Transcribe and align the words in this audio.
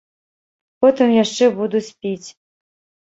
Потым 0.85 1.07
яшчэ 1.23 1.45
будуць 1.59 1.85
піць. 2.01 2.29